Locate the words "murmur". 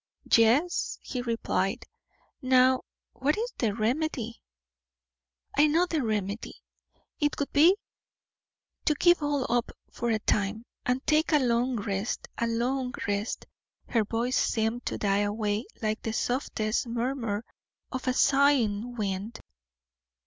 16.87-17.45